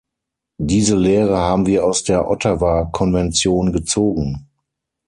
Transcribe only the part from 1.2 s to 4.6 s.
haben wir aus der Ottawa-Konvention gezogen.